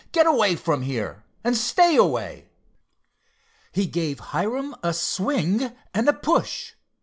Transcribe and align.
"Get 0.11 0.25
away 0.25 0.55
from 0.55 0.81
here, 0.81 1.25
and 1.43 1.55
stay 1.55 1.95
away!" 1.95 2.49
He 3.71 3.85
gave 3.85 4.19
Hiram 4.33 4.75
a 4.81 4.95
swing 4.95 5.71
and 5.93 6.09
a 6.09 6.13
push. 6.13 6.73